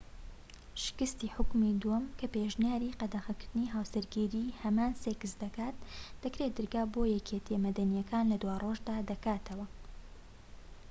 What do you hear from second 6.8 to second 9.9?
بۆ یەکێتیە مەدەنیەکان لە دوارۆژدا دەکاتەوە